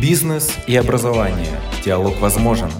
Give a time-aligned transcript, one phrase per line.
[0.00, 1.60] Бизнес и образование.
[1.84, 2.70] Диалог возможен.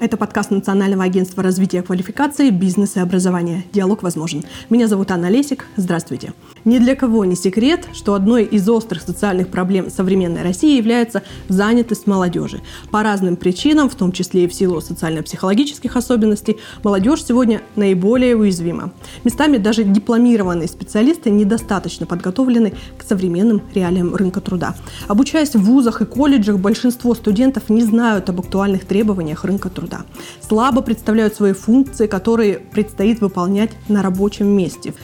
[0.00, 3.64] Это подкаст Национального агентства развития квалификации, бизнеса и образования.
[3.74, 4.44] Диалог возможен.
[4.70, 5.66] Меня зовут Анна Лесик.
[5.76, 6.32] Здравствуйте.
[6.66, 12.08] Ни для кого не секрет, что одной из острых социальных проблем современной России является занятость
[12.08, 12.60] молодежи.
[12.90, 18.92] По разным причинам, в том числе и в силу социально-психологических особенностей, молодежь сегодня наиболее уязвима.
[19.22, 24.74] Местами даже дипломированные специалисты недостаточно подготовлены к современным реалиям рынка труда.
[25.06, 30.00] Обучаясь в вузах и колледжах, большинство студентов не знают об актуальных требованиях рынка труда.
[30.40, 34.94] Слабо представляют свои функции, которые предстоит выполнять на рабочем месте.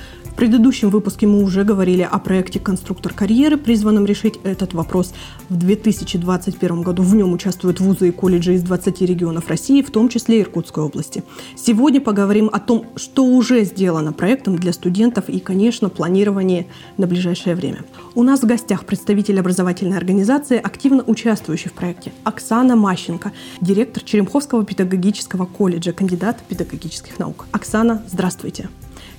[0.42, 5.14] Предыдущем выпуске мы уже говорили о проекте «Конструктор карьеры», призванном решить этот вопрос
[5.48, 7.04] в 2021 году.
[7.04, 11.22] В нем участвуют вузы и колледжи из 20 регионов России, в том числе Иркутской области.
[11.54, 17.54] Сегодня поговорим о том, что уже сделано проектом для студентов и, конечно, планирование на ближайшее
[17.54, 17.84] время.
[18.16, 24.64] У нас в гостях представитель образовательной организации, активно участвующий в проекте, Оксана Мащенко, директор Черемховского
[24.64, 27.46] педагогического колледжа, кандидат педагогических наук.
[27.52, 28.68] Оксана, здравствуйте.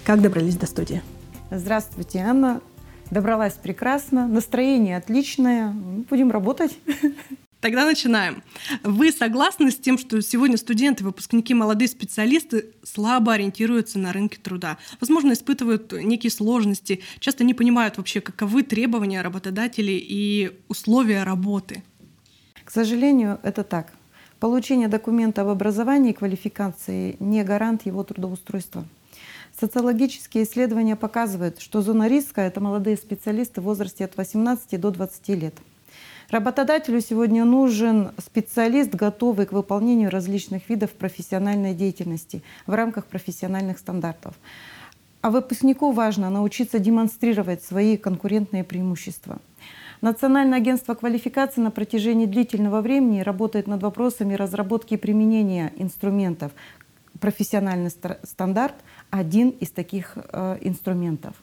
[0.03, 1.01] Как добрались до студии?
[1.51, 2.61] Здравствуйте, Анна.
[3.11, 5.71] Добралась прекрасно, настроение отличное.
[6.09, 6.77] Будем работать.
[7.63, 8.43] Тогда начинаем.
[8.83, 14.77] Вы согласны с тем, что сегодня студенты, выпускники, молодые специалисты слабо ориентируются на рынке труда?
[14.99, 21.83] Возможно, испытывают некие сложности, часто не понимают вообще, каковы требования работодателей и условия работы?
[22.65, 23.93] К сожалению, это так.
[24.41, 28.83] Получение документа об образовании и квалификации не гарант его трудоустройства.
[29.59, 35.29] Социологические исследования показывают, что зона риска— это молодые специалисты в возрасте от 18 до 20
[35.29, 35.53] лет.
[36.29, 44.33] Работодателю сегодня нужен специалист, готовый к выполнению различных видов профессиональной деятельности в рамках профессиональных стандартов.
[45.21, 49.39] А выпускнику важно научиться демонстрировать свои конкурентные преимущества.
[50.01, 56.51] Национальное агентство квалификации на протяжении длительного времени работает над вопросами разработки и применения инструментов
[57.23, 57.89] профессиональный
[58.23, 58.75] стандарт
[59.09, 61.34] один из таких э, инструментов.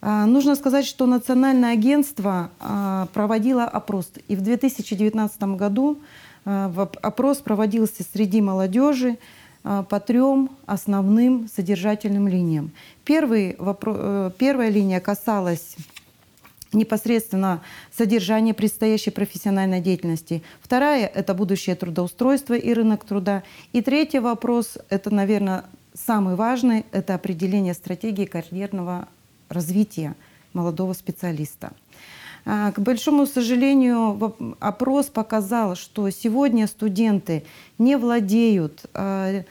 [0.00, 4.12] Э, нужно сказать, что Национальное агентство э, проводило опрос.
[4.28, 5.98] И в 2019 году
[6.44, 9.18] э, опрос проводился среди молодежи
[9.64, 12.70] э, по трем основным содержательным линиям.
[13.04, 13.56] Первый,
[14.38, 15.74] первая линия касалась
[16.72, 17.62] непосредственно
[17.96, 20.42] содержание предстоящей профессиональной деятельности.
[20.60, 23.42] Вторая– это будущее трудоустройство и рынок труда.
[23.72, 29.08] И третий вопрос– это, наверное, самый важный– это определение стратегии карьерного
[29.48, 30.14] развития
[30.52, 31.72] молодого специалиста.
[32.44, 37.44] А, к большому сожалению, опрос показал, что сегодня студенты
[37.78, 39.44] не владеют а,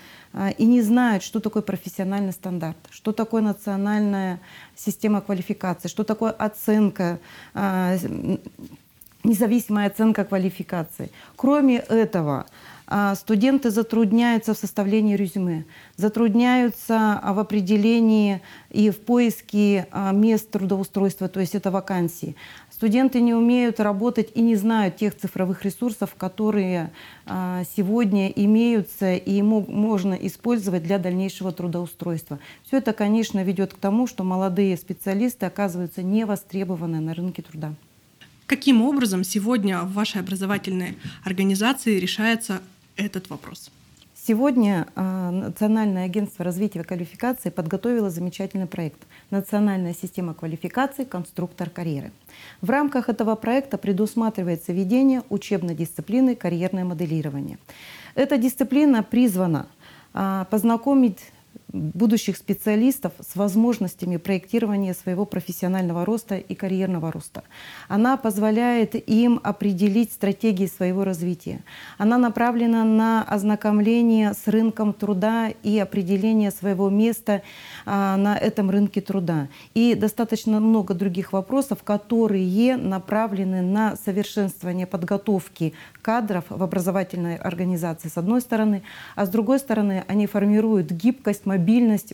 [0.58, 4.40] и не знают, что такое профессиональный стандарт, что такое национальная
[4.76, 7.20] система квалификации, что такое оценка,
[7.54, 7.98] а,
[9.24, 11.12] независимая оценка квалификации.
[11.36, 12.81] Кроме этого, а,
[13.16, 15.66] студенты затрудняются в составлении резюме,
[15.96, 22.36] затрудняются в определении и в поиске мест трудоустройства, то есть это вакансии.
[22.82, 26.90] Студенты не умеют работать и не знают тех цифровых ресурсов, которые
[27.28, 32.40] а, сегодня имеются и можно использовать для дальнейшего трудоустройства.
[32.66, 37.76] Все это, конечно, ведет к тому, что молодые специалисты оказываются не востребованы на рынке труда.
[38.48, 42.62] Каким образом сегодня в вашей образовательной организации решается
[42.96, 43.72] этот вопрос?
[44.14, 49.00] Сегодня а, Национальное агентство развития квалификации подготовило замечательный проект
[49.32, 51.06] «Национальная система квалификации.
[51.06, 52.12] Конструктор карьеры».
[52.62, 57.58] В рамках этого проекта предусматривается введение учебной дисциплины карьерное моделирование.
[58.14, 59.66] Эта дисциплина призвана
[60.14, 61.32] а, познакомить
[61.74, 67.44] будущих специалистов с возможностями проектирования своего профессионального роста и карьерного роста.
[67.88, 71.64] Она позволяет им определить стратегии своего развития.
[71.98, 77.42] Она направлена на ознакомление с рынком труда и определение своего места
[77.86, 79.48] а, на этом рынке труда.
[79.74, 88.18] И достаточно много других вопросов, которые направлены на совершенствование подготовки кадров в образовательной организации с
[88.18, 88.84] одной стороны,
[89.16, 91.61] а с другой стороны они формируют гибкость, мобильность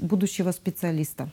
[0.02, 1.30] будущего специалиста.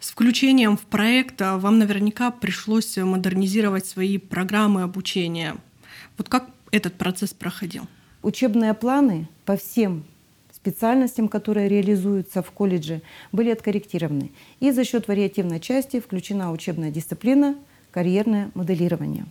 [0.00, 5.56] С включением в проект а, вам наверняка пришлось модернизировать свои программы обучения.
[6.18, 7.86] Вот как этот процесс проходил?
[8.22, 10.04] Учебные планы по всем
[10.52, 13.02] специальностям, которые реализуются в колледже,
[13.32, 14.30] были откорректированы.
[14.60, 17.56] И за счет вариативной части включена учебная дисциплина
[17.90, 19.26] карьерное моделирование.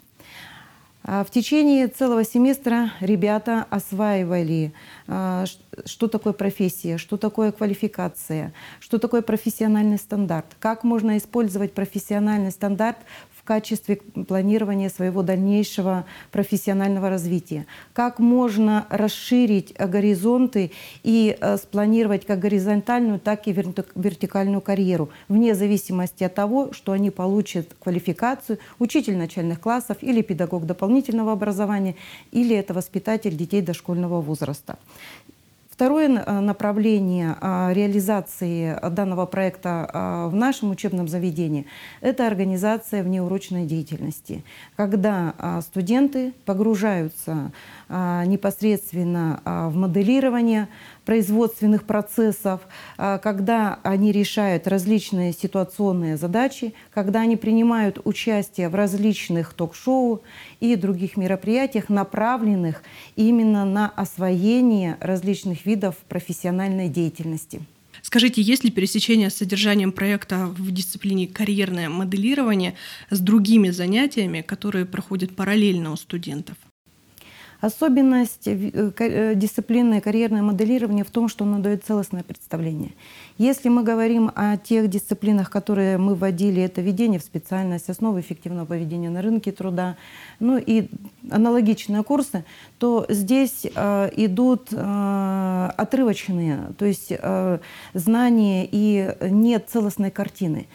[1.04, 4.72] А в течение целого семестра ребята осваивали,
[5.08, 5.46] а,
[5.86, 12.98] что такое профессия, что такое квалификация, что такое профессиональный стандарт, как можно использовать профессиональный стандарт
[13.42, 17.66] в качестве планирования своего дальнейшего профессионального развития.
[17.94, 20.72] Как можно расширить горизонты
[21.04, 27.10] и э, спланировать как горизонтальную, так и вертикальную карьеру, вне зависимости от того, что они
[27.10, 31.96] получат квалификацию учитель начальных классов или педагог дополнительного образования,
[32.32, 34.78] или это воспитатель детей дошкольного возраста.
[35.82, 41.66] Второе э, направление а, реализации данного проекта а, в нашем учебном заведении–
[42.02, 44.44] это организация внеурочной деятельности,
[44.76, 47.52] когда студенты погружаются
[48.26, 50.70] непосредственно в моделирование,
[51.06, 52.62] производственных процессов,
[52.98, 60.22] а, когда они решают различные ситуационные задачи, когда они принимают участие в различных ток-шоу
[60.60, 62.84] и других мероприятиях, направленных
[63.16, 67.62] именно на освоение различных видов профессиональной деятельности.
[68.02, 72.76] Скажите, есть ли пересечение с содержанием проекта в дисциплине карьерное моделирование
[73.10, 76.56] с другими занятиями, которые проходят параллельно у студентов?
[77.62, 82.92] Особенность э, э, дисциплины карьерное моделирование в том, что оно дает целостное представление.
[83.38, 88.66] Если мы говорим о тех дисциплинах, которые мы вводили, это введение в специальность, основы эффективного
[88.66, 89.96] поведения на рынке труда,
[90.40, 90.90] ну и
[91.30, 92.46] аналогичные курсы,
[92.80, 97.60] то здесь э, идут э, отрывочные, то есть э,
[97.94, 100.68] знания и нет целостной картины.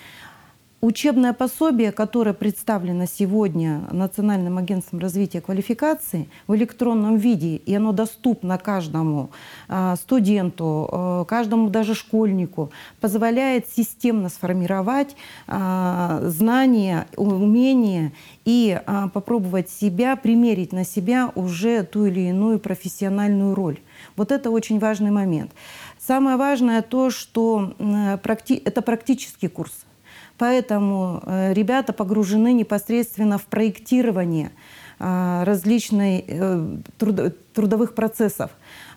[0.83, 8.59] Учебное пособие, которое представлено сегодня Национальным агентством развития квалификации в электронном виде, и оно доступно
[8.59, 9.31] каждому
[9.69, 12.71] а, студенту, а, каждому даже школьнику,
[13.01, 18.13] позволяет системно сформировать а, знания, умения
[18.45, 18.79] и
[19.15, 23.79] попробовать себя, примерить на себя уже ту или иную профессиональную роль.
[24.15, 25.53] Вот это очень важный момент.
[25.99, 29.73] Самое важное то, что это практический курс.
[30.39, 34.51] Поэтому э, ребята погружены непосредственно в проектирование
[34.99, 36.79] а, различных э,
[37.57, 38.51] трудовых процессов.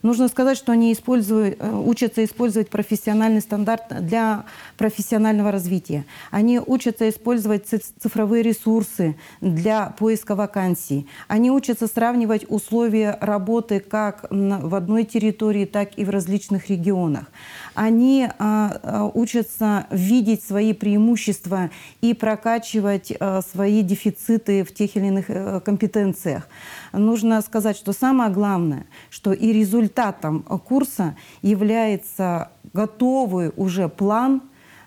[0.03, 4.45] Нужно сказать, что они используют, э, учатся использовать профессиональный стандарт для
[4.77, 6.05] профессионального развития.
[6.29, 11.07] Они учатся использовать цифровые ресурсы для поиска вакансий.
[11.27, 17.25] Они учатся сравнивать условия работы как в одной территории, так и в различных регионах.
[17.75, 21.69] Они а, а, учатся видеть свои преимущества
[22.01, 26.47] и прокачивать а, свои дефициты в тех или иных э, компетенциях.
[26.91, 28.48] Нужно сказать, что самое главное,
[29.09, 34.41] что и результатом курса является готовый уже план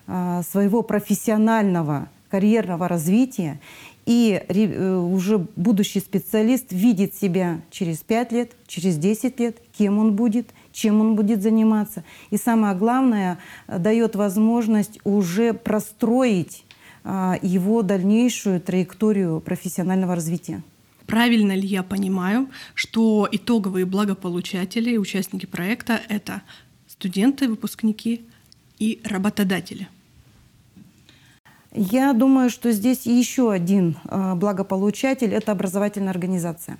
[0.05, 3.59] своего профессионального карьерного развития
[4.05, 10.15] и э, уже будущий специалист видит себя через 5 лет, через 10 лет, кем он
[10.15, 12.03] будет, чем он будет заниматься.
[12.29, 13.37] И самое главное,
[13.67, 16.65] э, дает возможность уже простроить
[17.05, 20.63] а, его дальнейшую траекторию профессионального развития.
[21.07, 26.41] Правильно ли я понимаю, что итоговые благополучатели и участники проекта— это
[26.87, 28.25] студенты, выпускники
[28.79, 29.87] и работодатели?
[31.75, 36.77] Я думаю, что здесь еще один а, благополучатель– это образовательная организация.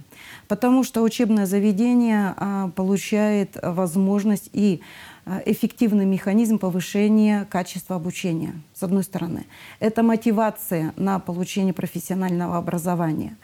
[0.48, 4.82] Потому что учебное заведение а, получает возможность и
[5.26, 9.48] а, эффективный механизм повышения качества обучения, с одной стороны.
[9.80, 13.36] Это мотивация на получение профессионального образования.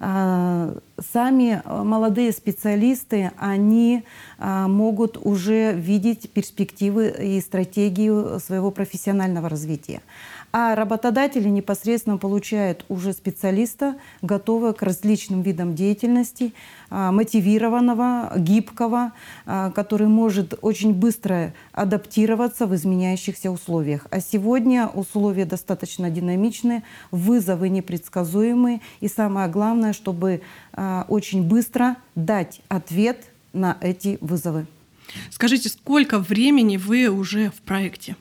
[0.00, 4.04] Сами молодые специалисты, они
[4.38, 10.02] могут уже видеть перспективы и стратегию своего профессионального развития
[10.56, 16.54] а работодатели непосредственно получают уже специалиста, готового к различным видам деятельности,
[16.90, 19.10] а, мотивированного, гибкого,
[19.46, 24.06] а, который может очень быстро адаптироваться в изменяющихся условиях.
[24.12, 30.40] А сегодня условия достаточно динамичные, вызовы непредсказуемые, и самое главное, чтобы
[30.72, 34.66] а, очень быстро дать ответ на эти вызовы.
[35.32, 38.14] Скажите, сколько времени вы уже в проекте?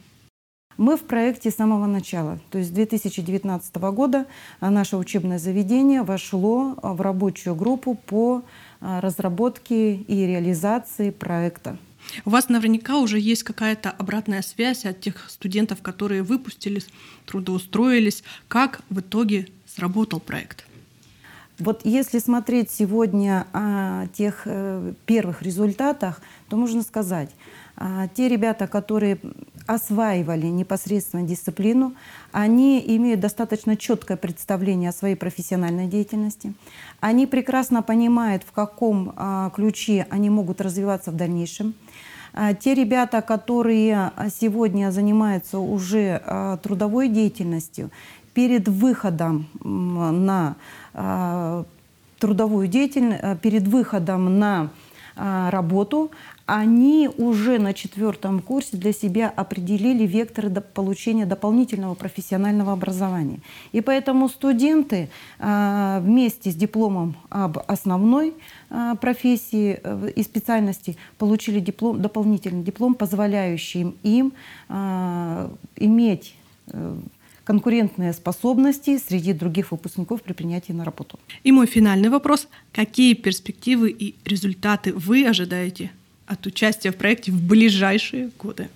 [0.77, 2.39] Мы в проекте с самого начала.
[2.50, 4.25] То есть с 2019 года
[4.60, 8.44] наше учебное заведение вошло в рабочую группу по
[8.82, 11.77] а, разработке и реализации проекта.
[12.25, 16.88] У вас наверняка уже есть какая-то обратная связь от тех студентов, которые выпустились,
[17.25, 18.24] трудоустроились.
[18.48, 20.65] Как в итоге сработал проект?
[21.63, 27.29] Вот если смотреть сегодня о тех э, первых результатах, то можно сказать,
[27.77, 29.17] а, те ребята, которые
[29.65, 31.93] осваивали непосредственно дисциплину,
[32.34, 36.53] они имеют достаточно четкое представление о своей профессиональной деятельности.
[37.00, 41.75] Они прекрасно понимают, в каком а, ключе они могут развиваться в дальнейшем.
[42.34, 47.89] А, те ребята, которые сегодня занимаются уже трудовой деятельностью,
[48.34, 50.55] перед выходом на
[52.19, 54.69] трудовую деятельность, перед выходом на
[55.15, 56.12] работу,
[56.45, 63.39] они уже на четвертом курсе для себя определили векторы получения дополнительного профессионального образования.
[63.71, 65.09] И поэтому студенты
[65.39, 68.33] а, вместе с дипломом об основной
[68.69, 74.33] а, профессии э, и специальности получили диплом, дополнительный диплом, позволяющий им
[74.67, 76.35] а, иметь
[76.67, 76.95] э,
[77.43, 81.19] конкурентные способности среди других выпускников при принятии на работу.
[81.43, 82.47] И мой финальный вопрос.
[82.71, 85.91] Какие перспективы и результаты вы ожидаете
[86.25, 88.69] от участия в проекте в ближайшие годы?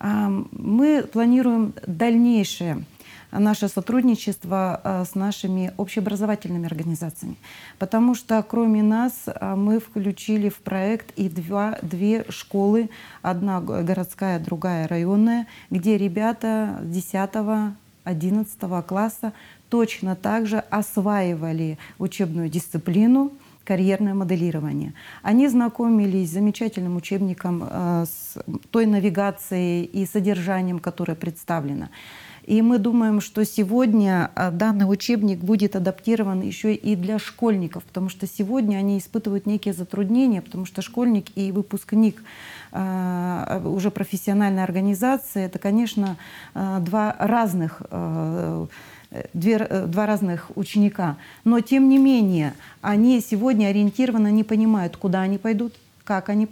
[0.00, 2.84] Мы планируем дальнейшее
[3.30, 7.36] наше сотрудничество а, с нашими общеобразовательными организациями.
[7.78, 12.90] Потому что кроме нас а, мы включили в проект и два, две школы,
[13.22, 17.76] одна городская, другая районная, где ребята 10
[18.08, 19.32] 11 класса
[19.68, 23.32] точно так же осваивали учебную дисциплину,
[23.64, 24.94] карьерное моделирование.
[25.22, 28.38] Они знакомились с замечательным учебником, э, с
[28.70, 31.88] той навигацией и содержанием, которое представлено.
[32.46, 38.08] И мы думаем, что сегодня э, данный учебник будет адаптирован еще и для школьников, потому
[38.08, 42.22] что сегодня они испытывают некие затруднения, потому что школьник и выпускник
[43.48, 46.16] э, уже профессиональной организации, это, конечно,
[46.54, 47.82] два разных
[49.32, 51.16] две, э, два разных ученика.
[51.44, 55.74] Но тем не менее, они сегодня ориентированно не понимают, куда они пойдут,
[56.04, 56.46] как они,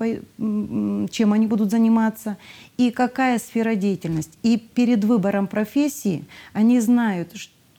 [1.10, 2.36] чем они будут заниматься
[2.76, 4.36] и какая сфера деятельности.
[4.42, 7.32] И перед выбором профессии они знают,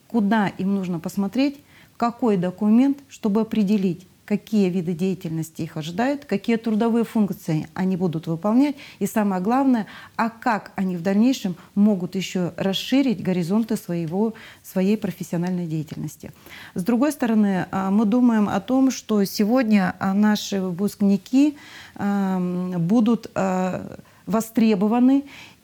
[0.07, 1.59] куда им нужно посмотреть,
[1.95, 8.75] какой документ, чтобы определить, какие виды деятельности их ожидают, какие трудовые функции они будут выполнять,
[8.99, 15.65] и самое главное, а как они в дальнейшем могут еще расширить горизонты своего, своей профессиональной
[15.65, 16.33] деятельности.
[16.75, 21.57] С другой стороны, а, мы думаем о том, что сегодня а, наши выпускники
[21.95, 25.23] будут а, востребованы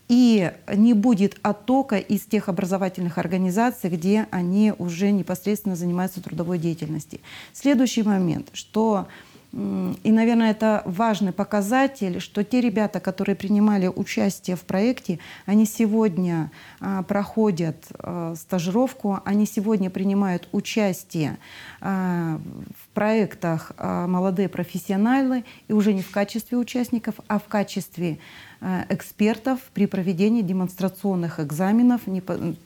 [0.09, 7.19] и не будет оттока из тех образовательных организаций, где они уже непосредственно занимаются трудовой деятельностью.
[7.53, 9.07] Следующий момент, что
[9.53, 16.51] и, наверное, это важный показатель, что те ребята, которые принимали участие в проекте, они сегодня
[16.79, 21.37] а, проходят а, стажировку, они сегодня принимают участие
[21.81, 22.39] а,
[22.75, 28.17] в проектах а, «Молодые профессионалы» и уже не в качестве участников, а в качестве
[28.65, 31.99] Э, экспертов при проведении демонстрационных экзаменов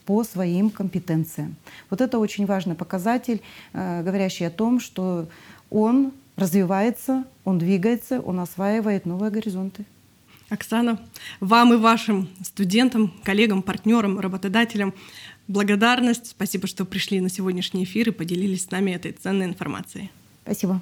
[0.06, 1.56] по своим компетенциям.
[1.90, 3.42] Вот это очень важный показатель,
[3.72, 5.26] э, говорящий о том, что
[5.70, 9.84] он развивается, он двигается, он осваивает новые горизонты.
[10.48, 10.98] Оксана,
[11.40, 14.94] вам и вашим студентам, коллегам, партнерам, работодателям
[15.46, 16.28] благодарность.
[16.28, 20.10] Спасибо, что пришли на сегодняшний эфир и поделились с нами этой ценной информацией.
[20.44, 20.80] Спасибо.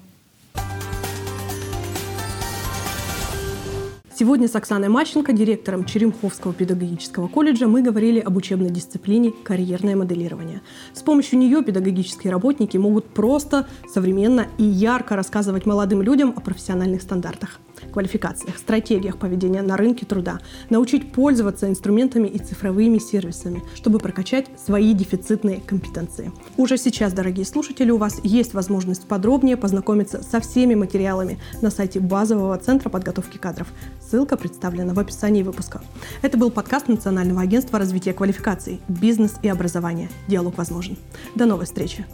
[4.18, 10.62] Сегодня с Оксаной Мащенко, директором Черемховского педагогического колледжа, мы говорили об учебной дисциплине «Карьерное моделирование».
[10.94, 17.02] С помощью нее педагогические работники могут просто, современно и ярко рассказывать молодым людям о профессиональных
[17.02, 17.60] стандартах
[17.92, 24.92] квалификациях, стратегиях поведения на рынке труда, научить пользоваться инструментами и цифровыми сервисами, чтобы прокачать свои
[24.94, 26.32] дефицитные компетенции.
[26.56, 32.00] Уже сейчас, дорогие слушатели, у вас есть возможность подробнее познакомиться со всеми материалами на сайте
[32.00, 33.68] базового центра подготовки кадров.
[34.08, 35.80] Ссылка представлена в описании выпуска.
[36.22, 40.08] Это был подкаст Национального агентства развития квалификаций «Бизнес и образование.
[40.28, 40.96] Диалог возможен».
[41.34, 42.06] До новой встречи!